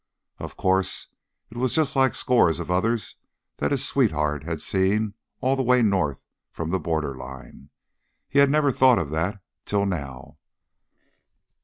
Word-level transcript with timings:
Of 0.39 0.57
course, 0.57 1.09
it 1.51 1.57
was 1.57 1.75
just 1.75 1.95
like 1.95 2.15
scores 2.15 2.59
of 2.59 2.71
others 2.71 3.17
that 3.57 3.69
his 3.69 3.85
sweetheart 3.85 4.41
had 4.43 4.59
seen 4.59 5.13
all 5.41 5.55
the 5.55 5.61
way 5.61 5.83
north 5.83 6.23
from 6.49 6.71
the 6.71 6.79
border 6.79 7.15
line. 7.15 7.69
He 8.27 8.39
had 8.39 8.49
never 8.49 8.71
thought 8.71 8.97
of 8.97 9.11
that 9.11 9.43
till 9.63 9.85
now. 9.85 10.37